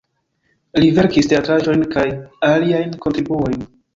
Li 0.83 0.87
verkis 0.99 1.29
teatraĵojn 1.33 1.85
kaj 1.97 2.07
aliajn 2.49 2.97
kontribuojn. 3.07 3.63